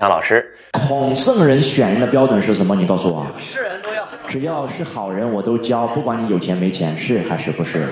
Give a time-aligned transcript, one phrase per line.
[0.00, 2.74] 杨老师，孔圣人选人的标准是什么？
[2.74, 3.26] 你告诉我。
[3.38, 4.08] 是人都要。
[4.26, 7.86] 只要是好人，我都教，不管你有钱没钱，是还是不是？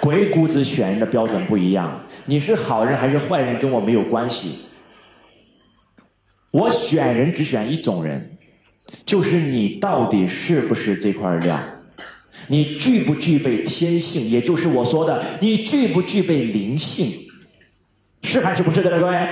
[0.00, 4.66] 鬼谷子选人的标准不一样，你是好人还是坏人，跟我没有关系。
[6.50, 8.36] 我选人只选一种人，
[9.04, 11.56] 就是你到底是不是这块料，
[12.48, 17.12] 你具不具备天性，也就是我说的，你具不具备灵性，
[18.24, 19.28] 是还是不是的，各位？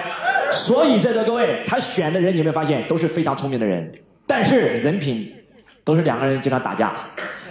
[0.50, 3.92] 所以在座各位，他选的人，你有没有发现都是非常聪明的人？
[4.26, 5.32] 但是人品
[5.84, 6.92] 都是两个人经常打架，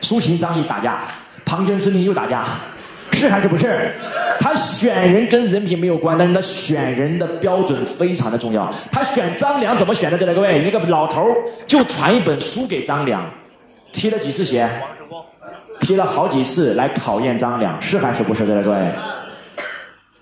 [0.02, 1.00] 苏秦、张仪打架，
[1.46, 2.44] 庞涓、孙膑又打架，
[3.12, 3.92] 是还是不是？
[4.40, 8.74] 他选人跟人品没有关，但是他选人的标准非常的重要。
[8.92, 10.18] 他选张良怎么选的？
[10.18, 11.30] 在座各位，一个老头
[11.68, 13.30] 就传一本书给张良，
[13.92, 14.68] 踢了几次鞋？
[15.80, 18.46] 踢了好几次来考验张良，是还是不是？
[18.46, 18.78] 在座各位？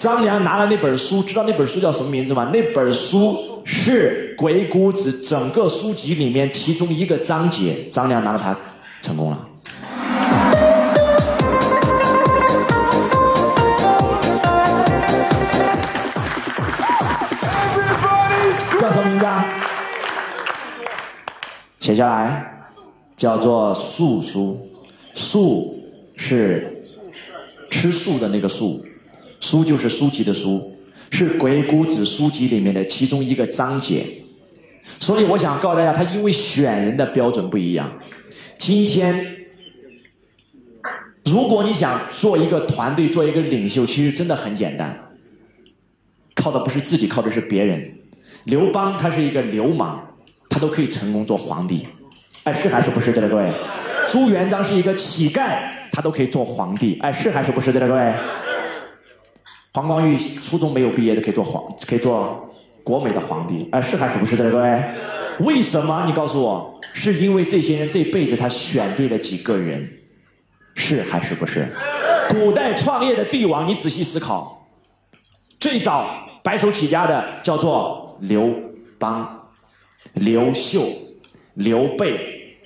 [0.02, 2.50] 张良拿了那本书，知道那本书叫什么名字吗？
[2.52, 7.76] 那本书是《鬼谷子》整个书籍里面其中一个章节。
[7.92, 8.58] 张良拿了它，
[9.04, 9.38] 成功了。
[18.80, 19.46] 叫什么名字啊？
[21.80, 22.72] 写下来，
[23.16, 24.68] 叫做素书。
[25.14, 25.80] 素
[26.16, 26.84] 是
[27.70, 28.84] 吃素的那个素。
[29.42, 30.78] 书就是书籍的书，
[31.10, 34.06] 是《鬼谷子》书籍里面的其中一个章节，
[35.00, 37.92] 所以我想告诉大家，他因为选人的标准不一样。
[38.58, 39.36] 今天，
[41.26, 45.10] 如果你想做一个团队，做一个领袖，其实真的很简单，
[46.36, 47.96] 靠的不是自己，靠的是别人。
[48.46, 50.00] 刘邦他是一个流氓，
[50.50, 51.86] 他都可以成功做皇帝，
[52.44, 53.12] 哎，是还是不是？
[53.12, 53.52] 的各位，
[54.08, 55.60] 朱元璋是一个乞丐，
[55.92, 57.72] 他都可以做皇帝，哎，是还是不是？
[57.72, 58.14] 的各位。
[59.74, 64.84] 黄光裕初中没有毕业的可以做皇，可以做国美的皇帝，哎，是还是不是的，各位？
[65.40, 66.04] 为什么？
[66.06, 69.90] 你告诉我，是因为这些人这辈子他选对了几个人，
[70.76, 71.68] 是还是不是？
[72.30, 74.68] 古代创业的帝王，你仔细思考，
[75.58, 76.06] 最早
[76.44, 78.54] 白手起家的叫做刘
[79.00, 79.48] 邦、
[80.16, 80.82] 刘秀、
[81.54, 82.58] 刘备，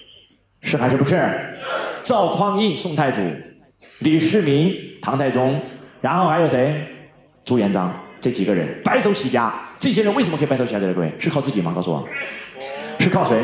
[0.61, 1.55] 是还是不是？
[2.01, 3.19] 赵匡胤，宋太祖；
[3.99, 5.53] 李世民，唐太宗；
[6.01, 6.83] 然后还有谁？
[7.45, 10.79] 朱元璋这几个人白手起家，这些人为什么可以白手起家？
[10.79, 11.71] 各位是靠自己吗？
[11.75, 12.09] 告诉我，
[12.99, 13.39] 是靠谁？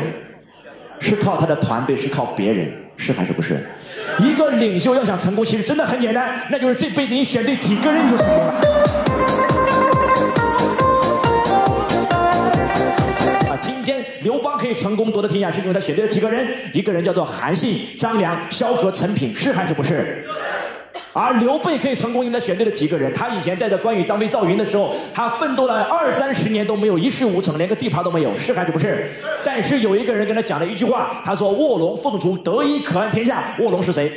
[0.98, 1.96] 是靠他的团队？
[1.96, 2.72] 是靠别人？
[2.96, 3.64] 是还是不是？
[4.18, 8.54] 一个领袖要想成功，其实真的很简单，那就是这辈子你选对几个人就成功了。
[13.50, 16.44] 啊，今天刘邦可以成功夺得天下，是因为他选对了几个人？
[16.72, 20.26] 一个人叫做韩信、张良、萧何、陈平，是还是不是？
[21.12, 23.12] 而刘备可以成功，应该选对了几个人。
[23.14, 29.10] 他以前带着关羽、张飞、赵云的时候，他奋斗了二三十年都没有一事无成，连个地盘都没有，是还是不是？
[29.44, 34.10] 但是有一个人跟他讲了一句话，他说：“卧龙凤雏，得一可安天下。”卧龙是谁？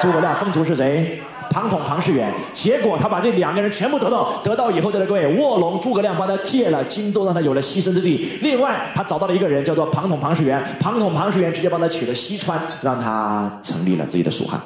[0.00, 0.36] 诸葛亮。
[0.36, 1.22] 凤雏是谁？
[1.50, 2.30] 庞统、庞士元。
[2.52, 8.28] 结果他把这两个人全部得到，得到以后，在座各位，卧龙诸葛亮帮他借了荆州，让他有了栖身之地。
[8.42, 10.62] 另外，他找到了一个人，叫做庞统、庞士元。
[10.80, 14.60] 庞统、庞士元直接帮他取了西川，让他成立了自己的蜀汉。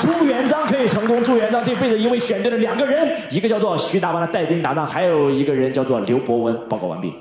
[0.00, 1.22] 朱元璋可以成功。
[1.22, 6.68] 朱元璋这辈子因为选对了两个人，一个叫做徐达帮他带兵打仗，还有一个人叫做刘伯温。
[6.68, 7.14] 报告完毕。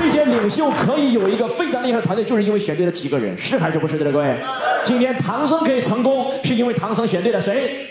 [0.00, 4.36] 这些领袖可以有一个非常厉害的团队，就是因为选对了几个人，是还是不是的，各位？
[4.84, 7.86] 今天唐僧可以成功，是因为唐僧选对了谁？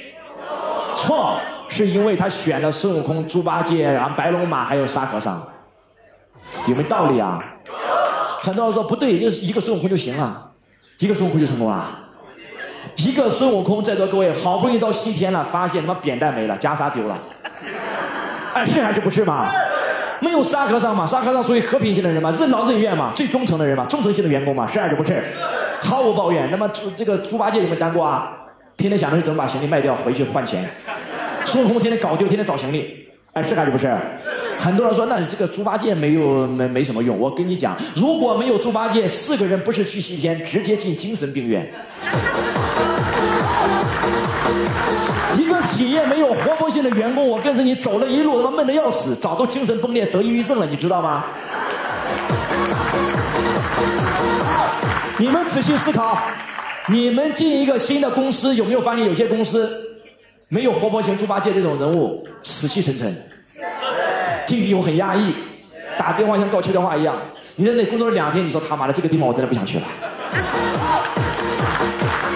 [0.96, 5.42] 错，是因为他选了孙悟空、猪八戒、然后白龙马还有沙和尚，
[6.68, 7.44] 有没有道理啊？
[8.44, 10.52] 很多人说不对，就是一个孙悟空就行了。
[11.00, 12.10] 一个孙悟空就成功了，
[12.98, 17.18] 一个孙悟空在座各位好不容易到西天了，发现他妈扁担没了，袈裟丢了，
[18.54, 19.50] 哎，是还是不是嘛？
[20.20, 21.06] 没有沙和尚嘛？
[21.06, 22.30] 沙和尚属于和平性的人嘛？
[22.32, 23.14] 任劳任怨嘛？
[23.16, 23.86] 最忠诚的人嘛？
[23.86, 24.70] 忠诚型的员工嘛？
[24.70, 25.24] 是还是不是？
[25.82, 26.52] 毫无抱怨。
[26.52, 28.30] 那么猪这个猪八戒有没有当过啊？
[28.76, 30.70] 天天想着怎么把行李卖掉回去换钱。
[31.46, 33.88] 孙悟空天天搞丢，天天找行李，哎，是还是不是？
[34.64, 37.20] 很多人说，那这个猪八戒没有没没什么用。
[37.20, 41.68] 我跟你讲，如果没有猪八戒，四个人不是去西天，直接进精神病院。
[45.38, 51.24] 一个企业没有活泼性的员工，我跟着你走了一路，他妈闷得要死，早都精神崩裂得抑郁症了，你知道吗？
[55.20, 56.18] 你们仔细思考，
[56.88, 59.70] 你们进一个新的公司，有没有发现有些公司
[60.48, 63.14] 没有活泼型猪八戒这种人物，死气沉沉。
[64.46, 65.34] 进去我很压抑，
[65.98, 67.16] 打电话像挂悄电话一样。
[67.56, 69.84] 你在那工作了两天，你说他妈的这个地方我真的不想去了。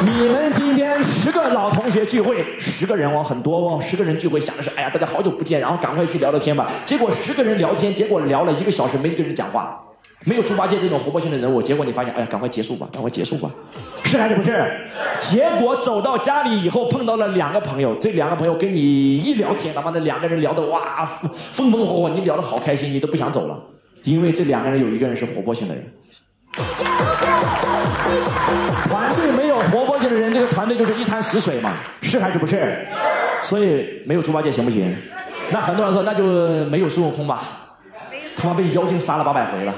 [0.06, 6.70] 你们今天十个老同学聚会，十个人哦，很多哦，十个人聚会想的是，哎呀，大家好久不见，然后赶快去聊聊天吧。
[6.86, 9.84] 结果十个人聊天，结果聊了一个小时，没一个人讲话。
[10.26, 13.50] 没有猪八戒这种活泼性的人物，结果你发现，哎呀，赶快结束吧，赶快结束吧，
[14.08, 14.66] 是还是不是？
[15.20, 21.06] 结果走到家里以后，碰到了两个朋友，这两个朋友跟你一聊天，他妈的两个人聊得哇
[21.52, 23.60] 风风火火，你聊得好开心，你都不想走了，
[24.04, 25.84] 因为这两个人有一个人是活泼性的人。
[28.88, 32.88] 团队没有活泼性的人，这个团队就是一潭死水嘛，是还是不是？
[33.44, 34.96] 所以没有猪八戒行不行？
[35.52, 36.24] 那很多人说，那就
[36.70, 37.42] 没有孙悟空吧？
[38.38, 39.74] 他妈被妖精杀了八百回了。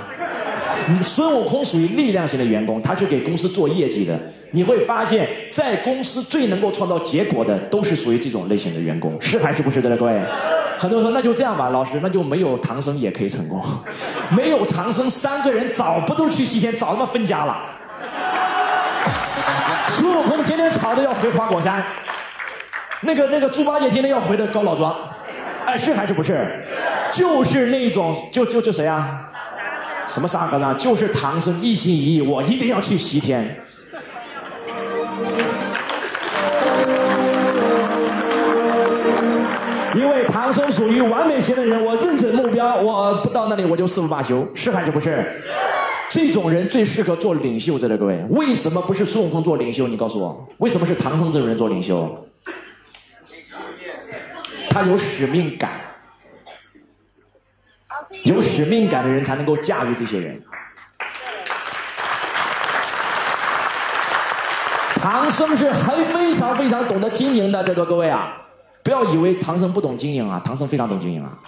[1.03, 4.19] 孙悟空属于力量型的员工，他是给公司做业绩的。
[4.51, 10.19] 你会发现在公司最能够创造结果的，都是属于这种类型的员工，是还是不是的，各位？
[10.79, 13.63] 很多人说那就这样吧，老师，那就没有唐僧也可以成功。
[14.35, 17.57] 没有唐僧，三个人早不都去西天，早他妈分家了。
[19.89, 21.83] 孙悟空天天吵着要回花果山，
[23.01, 24.95] 那个那个猪八戒天天要回的高老庄，
[25.65, 26.63] 哎，是还是不是？
[27.11, 29.28] 就是那种，就就就谁啊？
[30.11, 30.75] 什么沙和尚？
[30.77, 33.61] 就是唐僧一心一意，我一定要去西天。
[39.95, 45.31] 因为唐僧属于完美型的人，我认准目标，我不到那里我就誓不罢休，是还是不是？
[46.09, 49.87] 这种人最适合做领袖，在的各位，为什么不是孙悟空做领袖？
[49.87, 52.27] 你告诉我，为什么是唐僧这种人做领袖？
[54.71, 55.88] 他有使命感。
[58.23, 60.41] 有使命感的人才能够驾驭这些人。
[65.01, 68.33] 唐僧是很非常非常懂得经营的，在座各位啊，
[68.83, 71.39] 不要以为唐僧不懂经营啊，唐僧非常懂经营啊。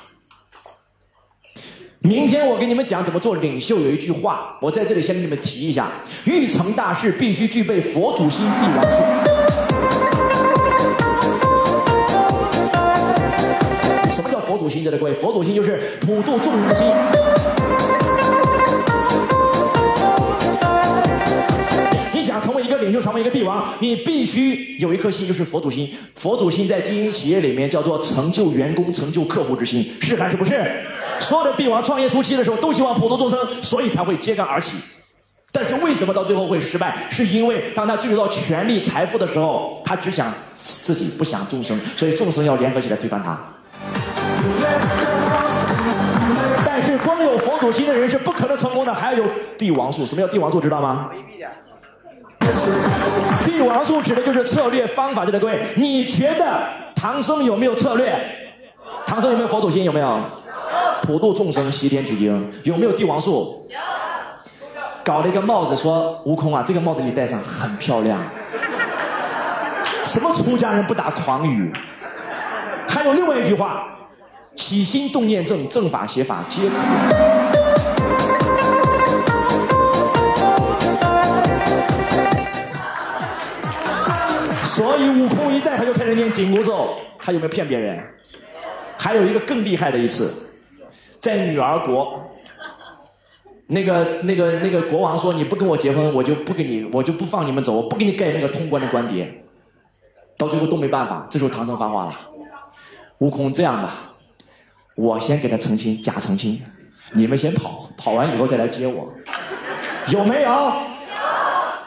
[1.99, 5.91] 明天我给你们讲怎么做领袖，有一句话，我在这里先给你们提一下：
[6.23, 8.81] 欲成大事，必须具备佛祖心帝王
[9.25, 9.30] 术。
[14.61, 16.85] 祖心，在的各位，佛祖心就是普度众生的心。
[22.13, 25.91] 你想成为一个领袖，成为一个帝王，你必须有一颗心，就是佛祖心。
[26.15, 30.63] 佛祖心在经营企业里面叫做成就员工、成就客户之心，是还是不是？
[31.19, 34.77] 所有的帝王创业初期的时候都希望普度众生，所以才会揭竿而起。
[35.51, 37.07] 但是为什么到最后会失败？
[37.09, 40.31] 是因为当他进入到权力、财富的时候，他只想
[40.61, 43.39] 自己，不想众生，所以众生要联合起来推翻他。
[46.65, 49.25] 但是光有佛祖心的人是不可能成功的，还要有
[49.57, 50.05] 帝王术。
[50.05, 50.59] 什么叫帝王术？
[50.59, 51.09] 知道吗？
[53.45, 55.39] 帝王术指的就是策略方法，对不对？
[55.39, 56.61] 各位，你觉得
[56.95, 58.13] 唐僧有没有策略？
[59.05, 59.83] 唐僧有没有佛祖心？
[59.83, 60.19] 有没有？
[61.03, 63.67] 普度众生，西天取经，有没有帝王术？
[65.03, 68.19] 搞了一个帽子，说悟空啊，这个帽子你戴上很漂亮。
[70.03, 71.71] 什么出家人不打诳语？
[72.87, 73.87] 还有另外一句话。
[74.55, 76.75] 起心动念正，正法邪法皆可。
[84.63, 86.89] 所以悟空一代他就开始念紧箍咒，
[87.19, 88.03] 他有没有骗别人？
[88.97, 90.31] 还有一个更厉害的一次，
[91.19, 92.31] 在女儿国，
[93.67, 99.25] 那个那个那个国王说：“你不跟我结婚，我就不给你，我就不放你们走，我不给你盖那个通关的官牒。”
[100.37, 102.15] 到最后都没办法，这时候唐僧发话了
[103.19, 104.10] ：“悟空，这样吧。”
[104.95, 106.61] 我先给他澄清，假澄清，
[107.13, 109.11] 你们先跑，跑完以后再来接我，
[110.09, 110.41] 有没？
[110.43, 110.73] 有。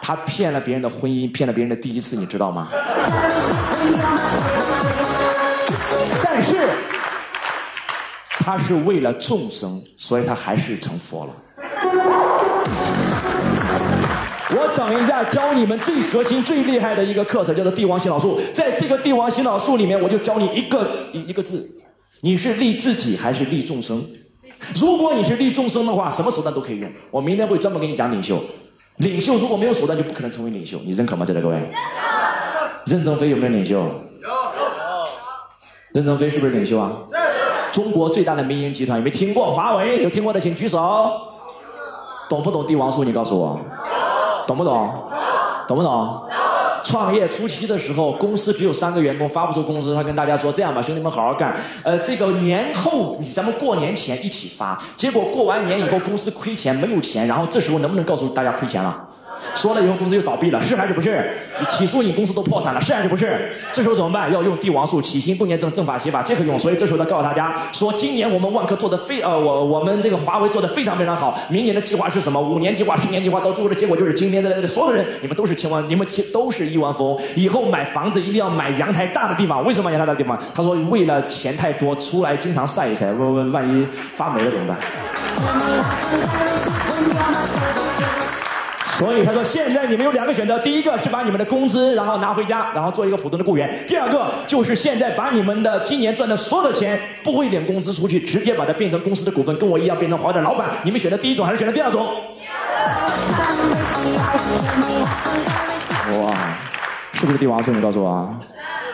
[0.01, 2.69] 他骗了别人的婚姻，骗了别人的第一次，你知道吗？
[6.23, 6.57] 但是，
[8.31, 11.33] 他是为了众生，所以他还是成佛了。
[14.57, 18.41] 我等一下教你们最核心、最厉害的一个课程，叫做帝王洗脑术。
[18.53, 21.67] 在这个帝王洗脑术里面，我就教你一个一一个字。
[22.25, 24.03] 你是利自己还是利众生？
[24.77, 26.91] 如果你是利众生的话，什么手段都可以用。
[27.11, 28.43] 我明天会专门给你讲领袖。
[28.97, 30.79] 领袖如果没有手段，就不可能成为领袖。
[30.87, 31.27] 你认可吗？
[31.27, 31.71] 在座各位？
[32.87, 33.75] 任正非有没有领袖？
[33.75, 33.91] 有。
[35.93, 36.93] 任正非是不是领袖啊？
[37.71, 40.03] 中国最大的民营集团有没有听过华为？
[40.03, 40.81] 有听过的请举手。
[42.31, 43.05] 懂不懂帝王术？
[43.05, 43.61] 你告诉我。
[44.47, 44.91] 懂不懂？
[45.69, 46.23] 懂不懂？
[46.85, 49.95] 创业初期的时候，公司只有三个员工，发不出工资。
[49.95, 51.57] 他跟大家说：“这样吧，兄弟们，好好干。
[51.83, 54.81] 呃，这个年后，咱们过年前一起发。
[54.97, 57.27] 结果过完年以后，公司亏钱，没有钱。
[57.27, 59.09] 然后这时候能不能告诉大家亏钱了？
[59.55, 61.39] 说了以后公司就倒闭了，是还是不是？
[61.69, 63.53] 起诉你公司都破产了，是还是不是？
[63.73, 64.33] 这时候怎么办？
[64.33, 66.59] 要用帝王术，起心动念正正法邪法皆可用。
[66.59, 71.39] 所以这时候他告诉大家说，今年我们万科做的非呃我我们这个华为做的非常非常好。
[71.49, 72.41] 明年的计划是什么？
[72.41, 77.23] 五年计划、十年计划，到最后的结果就是今天的所有人，你们都是千万，你们都是亿万富翁。
[77.37, 79.65] 以后买房子一定要买阳台大的地方。
[79.65, 80.37] 为什么阳台大的地方？
[80.55, 84.77] 他说为了钱太多，出来经常晒一晒，问问万一发霉了怎么办？
[88.97, 100.69] 所以他说，现在你们有两个选择：第一个是把你们的工资然后拿回家，然后做一个普通的雇员；第二个就是现在把你们的今年赚的所有的钱不会点工资出去，直接把它变成公司的股份，跟我一样变成华为的老板。
[100.85, 102.07] 你们选择第一种还是选择第二种？
[106.23, 106.35] 哇，
[107.15, 107.73] 是不是帝王术？
[107.73, 108.39] 你告诉我啊！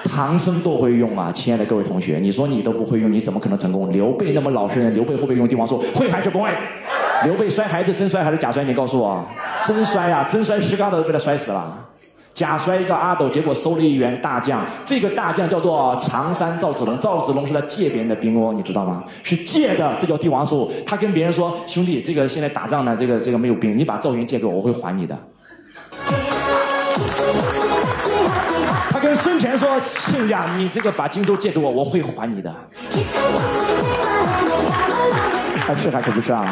[0.04, 3.92] 唐僧都会用啊，亲爱的各位同学，你说你都不会用，你怎么可能成功？
[3.92, 5.85] 刘备那么老实人，刘备会不会用帝王术？
[5.95, 6.49] 会还是不会？
[7.25, 8.65] 刘备摔孩子真摔还是假摔？
[8.65, 9.23] 你告诉我，
[9.62, 10.27] 真摔啊！
[10.31, 11.77] 真摔石疙瘩都被他摔死了。
[12.33, 14.65] 假摔一个阿斗，结果收了一员大将。
[14.85, 19.05] 这个大将叫做常山赵子龙，赵子龙是他借别人的兵哦，你知道吗？
[19.23, 20.73] 是借的，这叫帝王术。
[20.87, 25.15] 他跟别人说：“兄弟，这个现在打仗呢，这个这个没有兵，你把赵云借给我，我会还你的。”
[28.91, 32.50] 他跟孙权说：“亲家，你这个把荆州借给我，我会还你的。
[35.67, 36.47] ”他是还是不是啊？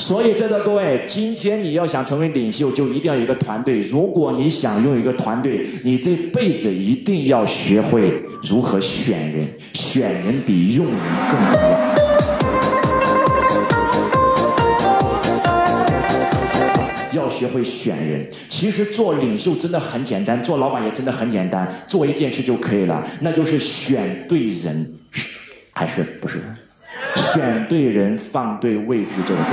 [0.00, 3.80] 所以，在座各位，今天你要想成为领袖，就一定要有一个团队。
[3.80, 10.94] 如果你想用一个团队，你这辈子一定要学会如何选人，选人比用人
[11.30, 11.60] 更重
[17.12, 17.22] 要。
[17.22, 18.26] 要学会选人。
[18.48, 25.34] 其实做领袖真的很简单，做老板也真的很简单，做一件事就可以了，那就是选对人，是
[25.74, 26.42] 还是不是？
[27.32, 29.44] 选对人，放对位置，这个歌。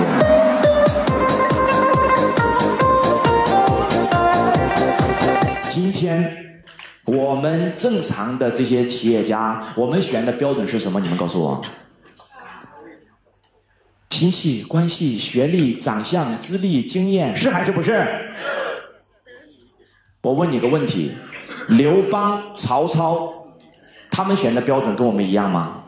[5.70, 6.62] 今天
[7.06, 11.00] 我们正常的这些企业家，我们选的标准是什么？
[11.00, 11.64] 你们告诉我。
[14.10, 18.04] 亲戚关系、学历、长相、资历、经验，是还是不是？
[20.24, 21.12] 我问你个问题：
[21.68, 23.32] 刘邦、曹操，
[24.10, 25.84] 他们选的标准跟我们一样吗？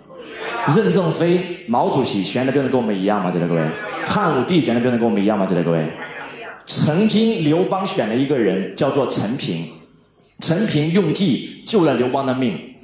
[0.75, 3.31] 任正非、毛主席选的标准跟我们一样吗？
[3.31, 3.67] 在座各位，
[4.05, 5.45] 汉武帝选的标准跟我们一样吗？
[5.45, 5.87] 在座各位，
[6.65, 9.67] 曾经刘邦选了一个人叫做陈平，
[10.39, 12.75] 陈平用计救了刘邦的命。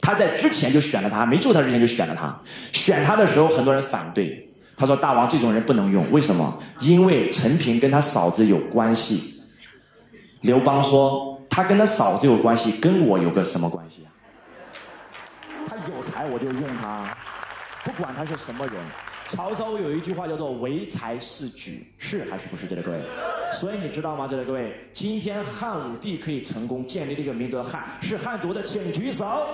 [0.00, 2.40] 他在之前就选了他，没救他之前就选了他。
[2.72, 4.48] 选他的时候，很多人反对。
[4.76, 6.62] 他说：“大王，这种人不能用，为什么？
[6.80, 9.42] 因为陈平跟他嫂子有关系。”
[10.40, 14.08] 刘邦说：“他跟他嫂子有关系，跟我有个什么关系啊？
[15.68, 17.14] 他有才我就用他，
[17.84, 18.76] 不管他是什么人。”
[19.26, 22.66] 曹操有一句话叫做“唯才是举”，是还是不是？
[22.66, 22.98] 这位各位，
[23.52, 24.26] 所以你知道吗？
[24.28, 29.46] 这位各位，今天汉武帝可以成功建立这个民族的汉，是汉族的，请举手。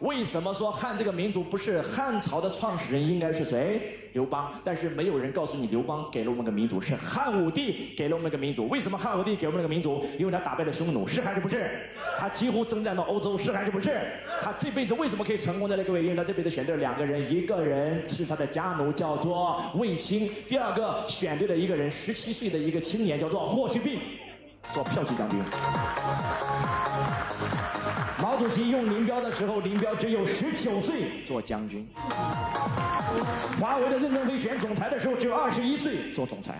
[0.00, 4.01] 为什么说汉这个民族不是汉朝的创始人应该是谁？
[4.12, 4.52] 刘邦。
[4.64, 8.68] 但是没有人告诉你，刘邦给了我们个民族，是 汉武帝给了我们个民族。
[8.68, 10.04] 为什么汉武帝给我们个民族？
[10.18, 11.88] 因为他打败了匈奴，是还是不是？
[12.18, 14.00] 他几乎征战到欧洲，是还是不是？
[14.42, 16.02] 他这辈子为什么可以成功在那各位？
[16.02, 23.98] 因为他这辈子选对了两个人，一个人是他的家奴，叫做卫青；第二个选对了一个人，十七岁的一个青年，叫做霍去病，
[24.72, 25.38] 做骠骑将军。
[28.20, 31.84] 毛主席用林彪的时候，林彪只有十九岁做将军；
[33.60, 36.58] 华为的任正非选总裁的时候，只有二十一岁做总裁。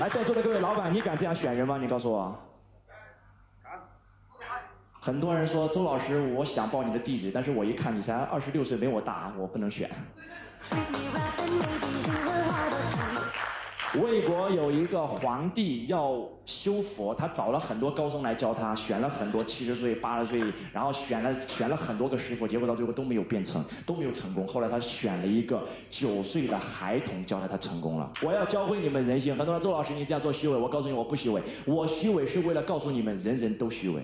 [0.00, 1.78] 来，在座的各位老板，你敢这样选人吗？
[1.80, 2.36] 你告诉我。
[5.00, 9.90] 很多人说周老师，我想报你的弟子，但是我一看你才二十六岁，没我大，我不能选。
[13.94, 20.42] 魏国有一个皇帝要修佛，他找了很多高僧来教他，选了很多七十岁、八十岁，
[20.74, 24.46] 然后选了选了很多个师傅，结果到最后都没有变成，都没有成功。
[24.46, 28.12] 后来他选了一个九岁的孩童教他，他成功了。
[28.22, 29.34] 我要教会你们人性。
[29.34, 34.02] 很多人周老师，你这样做虚伪，我告诉你，我不虚伪，我虚伪是为了告诉你们，人人都虚伪。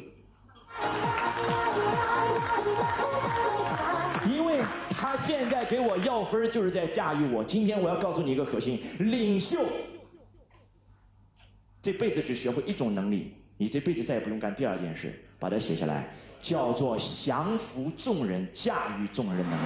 [5.27, 7.43] 现在给我要分就是在驾驭我。
[7.43, 9.59] 今天我要告诉你一个核心：领袖
[11.81, 15.19] 这辈子只学会一种能力，你这辈子再也不用干第二件事。
[15.39, 19.65] 把它写下来，叫做降服众人、驾驭众人能力。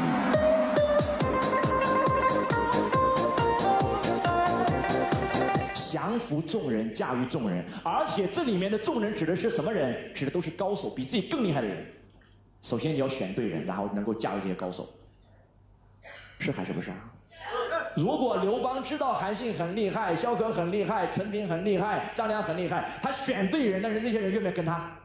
[5.74, 10.12] 降服众人、驾驭众人，而且这里面的众人指的是什么人？
[10.14, 11.84] 指的都是高手，比自己更厉害的人。
[12.62, 14.88] 首先你要选对人，然后能够驾驭这些高手。
[16.38, 17.12] 是还是不是啊？
[17.96, 24.96] 如果刘邦知道韩信很厉害，萧何很厉害，陈平很厉害，张良很厉害，他选对人，但是那些人愿不愿意跟他？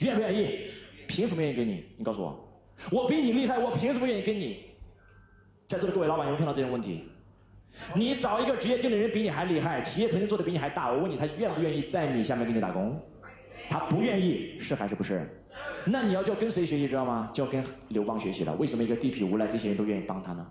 [0.00, 0.70] 愿不愿意？
[1.06, 1.84] 凭什么愿意跟你？
[1.96, 2.48] 你告诉我，
[2.90, 4.64] 我比你厉害，我凭什么愿意跟你？
[5.68, 7.08] 在座的各位老板有没有碰到这种问题？
[7.94, 13.00] 你找一个职业经理人比你还厉害，企业曾经做的比你还大，我问你，他愿不愿意在你下面给你打工？
[13.68, 15.26] 他不愿意，是还是不是？
[15.86, 17.30] 那你要叫跟谁学习知道吗？
[17.32, 18.54] 就跟刘邦学习了。
[18.56, 20.46] 为什么一个地痞无赖，这些人都愿意帮他呢？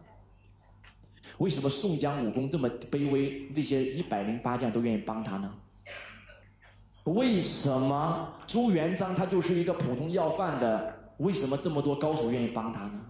[1.39, 5.51] 为什么宋江武功这么卑微，这些一百零八将都愿意帮他呢？
[7.05, 13.01] 为什么朱元璋他就是一个普通要饭的，为什么这么多高手愿意帮他呢？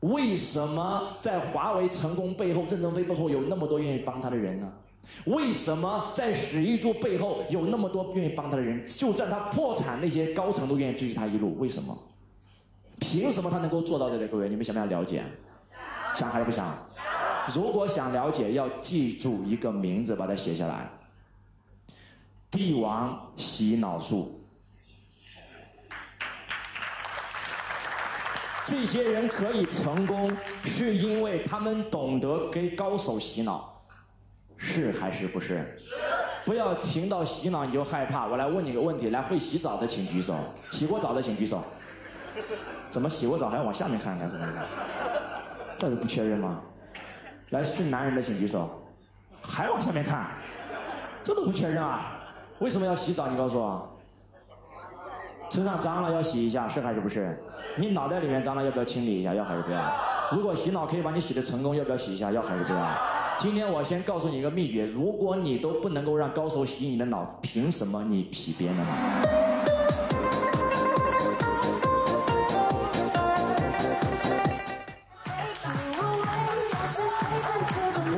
[0.00, 4.72] 为什么在华为成功背后，任正非背后有那么多愿意帮他的人呢？
[5.24, 8.86] 为什么在史玉柱背后有那么多愿意帮他的人？
[8.86, 11.96] 就算他破产，那些高层都愿意追随他一路，为什么？
[12.98, 14.26] 凭什么他能够做到这里？
[14.26, 15.24] 各位，你们想不想了解？
[16.14, 16.86] 想还是不想？
[17.54, 20.90] 如果想了解，要记住一个名字，把它写下来。
[22.50, 24.40] 帝王洗脑术。
[28.64, 30.34] 这些人可以成功，
[30.64, 33.75] 是因为他们懂得给高手洗脑，
[34.56, 35.78] 是还是不是？
[36.44, 38.26] 不要听到洗脑你就害怕。
[38.26, 40.34] 我来问你个问题：来会洗澡的请举手，
[40.70, 41.62] 洗过澡的请举手。
[42.88, 44.46] 怎么洗过澡还要往下面看干什么？
[45.78, 46.60] 这是不确认吗？
[47.50, 48.82] 来是男人的请举手，
[49.42, 50.26] 还往下面看，
[51.22, 52.12] 这都不确认啊？
[52.60, 53.26] 为什么要洗澡？
[53.28, 53.92] 你告诉我。
[55.50, 57.38] 身上脏了要洗一下，是还是不是？
[57.76, 59.34] 你脑袋里面脏了要不要清理一下？
[59.34, 59.92] 要还是不要？
[60.32, 62.30] 如果洗脑可以把你洗的成功，要不要洗一下？
[62.30, 62.88] 要还是不要？
[63.38, 69.55] 今天我先告诉你一个秘诀：如果你都不能够让高手洗你的脑，凭什么你洗别人的脑？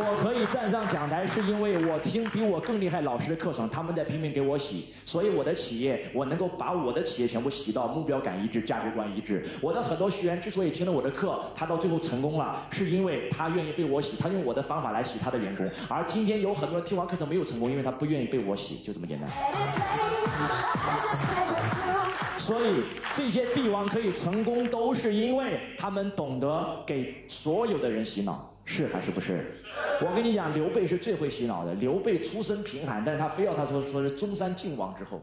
[0.01, 9.45] 我可以站上讲台是因为我听比我更厉害老师的课程，他们在拼命给我洗，所以我的企业我能够把我的企业全部洗到目标感一致、价值观一致。
[9.61, 15.69] 我的很多学员之所以听了我的课，他到最后成功了，是因为他愿意被我洗，他用我的方法来洗他的员工。
[15.89, 19.29] 而今天有很多人听完课程没有成功，因为他不愿意被我洗，就这么简单。
[22.39, 22.85] 所以
[23.17, 28.55] 这些帝王可以成功，都是因为他们懂得给所有的人洗脑。
[28.71, 29.59] 是还是不是？
[30.03, 31.73] 我跟你讲，刘备是最会洗脑的。
[31.75, 35.23] 刘备出身贫寒，但是他非要他说说是中山靖王之后，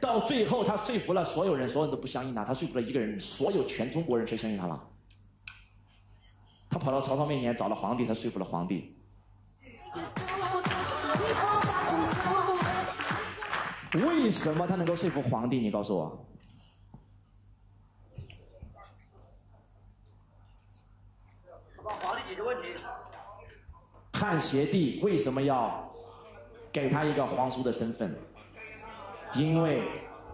[0.00, 4.80] 到最后他说服了所有人，所有人都不相信他，他说服了一个人，所有全中国人谁相信他了？
[6.70, 8.96] 他跑到曹操面前找了皇帝，他说服了皇帝。
[13.94, 15.58] 为什么他能够说服皇帝？
[15.58, 16.26] 你告诉我。
[24.14, 25.92] 汉协帝为什么要
[26.72, 28.14] 给他一个皇叔的身份？
[29.34, 29.82] 因为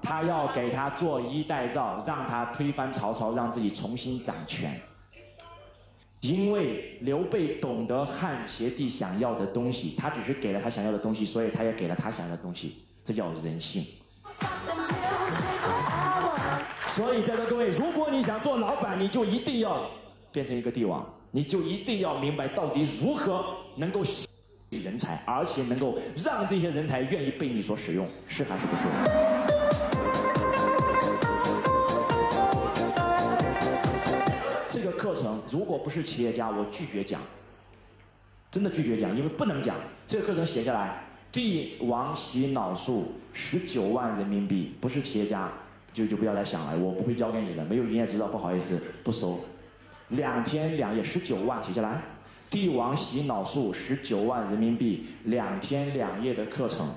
[0.02, 4.78] 他要给他做衣带诏，让他推翻曹操，让自己重新掌权。
[6.20, 13.86] 因为刘备懂得汉协帝想要的东西，他只是给了他想要的东西，所以他也给了他想要的东西，这叫人性。
[16.88, 19.88] 所以在座各位，如果你想做老板，你就一定要
[20.32, 21.06] 变成一个帝王。
[21.32, 23.44] 你就一定要明白到底如何
[23.76, 24.26] 能够吸
[24.70, 28.82] 引人才，而且能够让这些人才愿意被你所使用，是还是不是？
[34.72, 37.20] 这个课程如果不是企业家，我拒绝讲，
[38.50, 39.76] 真的拒绝讲，因为不能讲。
[40.06, 45.52] 这个课程写下来，帝王洗脑术十九万人民币，不是企业家
[45.92, 49.38] 就就不要来想了，我不会教给你的，没有营业执照，不好意思，不收。
[50.10, 52.00] 两天两夜十九万，写下来。
[52.50, 56.88] 帝王洗脑术十九万人民币，两天两夜的课程，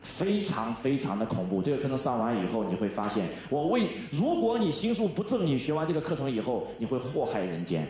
[0.00, 1.60] 非常非常的恐怖。
[1.60, 7.88] 这个课程上完以后，你会发现，我为如果你心术不正，你学完这个课程以后，你会祸害人间。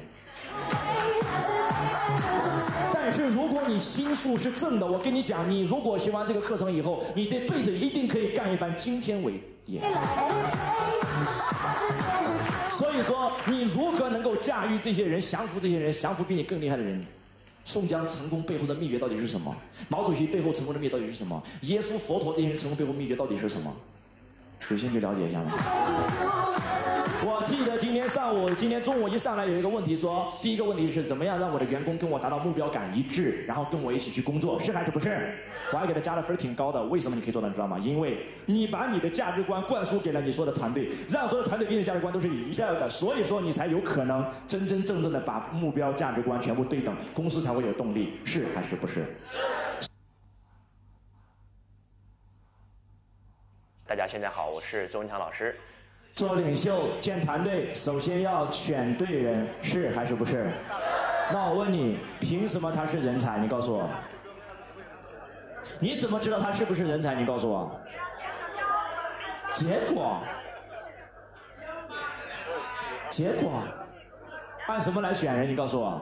[2.95, 9.35] 但是如果你心术是正的，我跟你讲，你如果学完这个课程以后，你这辈子一定可以干一番惊天伟
[9.67, 9.83] 业。
[12.77, 17.05] 所以说，你如何能够驾驭这些人、降服这些人、降服比你更厉害的人？
[17.65, 19.55] 宋江成功背后的秘诀到底是什么？
[19.89, 21.43] 毛主席背后成功的秘诀到底是什么？
[21.63, 23.73] 耶稣、佛陀这些人成功背后秘诀到底是什么？
[24.69, 25.53] 有兴趣了解一下吗？
[27.27, 35.35] 我记得今天上午、今天中午一上来有一个问题说，第一个问题是怎么样让我的员工跟我达到目标感一致，然后跟我一起去工作，是还是不是？
[35.73, 37.49] 我还给他加的分挺高的，为什么你可以做到？
[37.49, 37.79] 你知道吗？
[37.79, 49.07] 因为你把你的价值观灌输给了你所有的团队，让所有的团队跟你的价值观都是一样的，所以说你才有可能真真正正的把目标价值观全部对等，公司才会有动力，是还是不是？
[53.87, 55.57] 大家现在好，我是周文强老师。
[56.15, 60.49] 做领袖建团队，首先要选对人，是还是不是？
[61.33, 63.39] 那我问你，凭什么他是人才？
[63.39, 63.89] 你告诉我。
[65.81, 67.15] 你怎么知道他是不是人才？
[67.15, 67.81] 你告诉我。
[69.55, 70.21] 结果，
[73.11, 73.63] 结果，
[74.67, 75.51] 按什么来选人？
[75.51, 76.01] 你告诉我。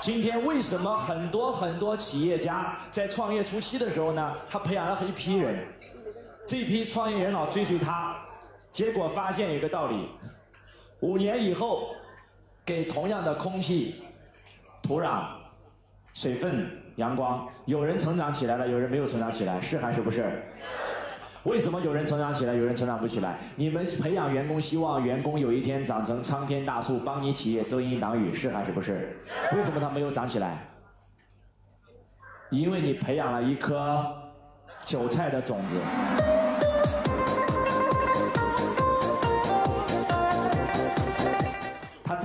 [0.00, 4.36] 今天为什么很多很多企业家在创业初期的时候呢？
[4.48, 5.66] 他培养了一批人，
[6.46, 8.16] 这批创业人老追随他。
[8.78, 10.08] 结果发现一个道理：
[11.00, 11.96] 五年以后，
[12.64, 14.04] 给同样的空气、
[14.80, 15.24] 土壤、
[16.14, 20.44] 水分、阳光，有人成长起来了，有人没有成长起来，是还是不是？
[21.42, 23.36] 为什么有人成长起来，有人成长不起来？
[23.56, 29.18] 你们培养员工，希望员工有一天长成苍天大树，帮你企业遮阴挡雨，是还是不是？
[29.56, 30.68] 为什么他没有长起来？
[32.50, 34.06] 因为你培养了一颗
[34.82, 35.80] 韭菜的种子。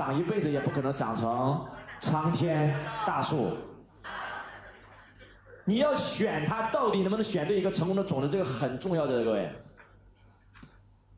[0.03, 1.65] 长一辈子也不可能长成
[1.97, 3.57] 苍天大树。
[5.63, 8.27] 你要选它，到底能不能选对一个成功的种子？
[8.27, 9.49] 这个很重要的，各位。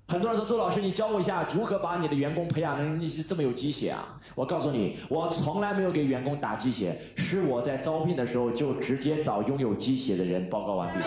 [0.07, 4.03] 很多人说周老师，你教我一下如何把你的员工培养的是这么有鸡血啊？
[4.35, 11.03] 我告诉你，我从来没有给员工打鸡血，是我在招聘的时候就直接找拥有鸡血的人报告完毕。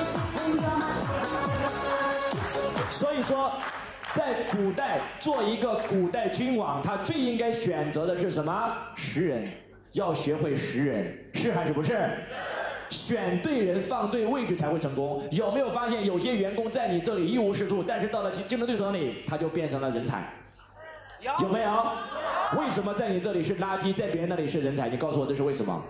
[2.91, 3.53] 所以说。
[4.19, 8.77] 在古代做一个古代君王，他最应该选择的是什么？
[8.97, 9.49] 识人，
[9.93, 11.97] 要学会识人，是还是不是？
[12.91, 15.23] 选对人，放对位置才会成功。
[15.31, 20.25] 有没有发现有些员工在你这里一无是处，但是到了竞竞争对手那里，他就变成了人才？
[21.41, 21.71] 有没有？
[22.59, 24.89] 为什么在你这里是垃圾，在别人那里是人才？
[24.89, 25.81] 你告诉我这是为什么？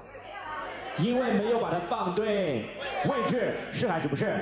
[1.00, 2.64] 因为没有把它放对
[3.06, 4.32] 位置，是还是不是？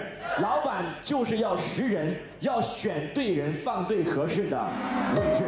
[0.40, 4.58] 老板就是要识人，要选对人，放对合适的
[5.16, 5.44] 位置，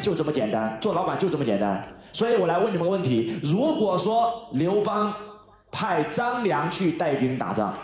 [0.00, 0.78] 就这么简单。
[0.80, 1.82] 做老板就这么简单。
[2.12, 5.12] 所以我来问你们个问题：如果说刘邦
[5.72, 7.74] 派张良去带兵打仗，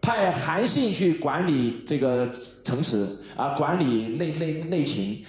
[0.00, 2.30] 派韩信去管理这个
[2.64, 5.24] 城池啊，管理内内内情。